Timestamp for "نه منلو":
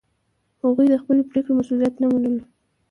2.01-2.43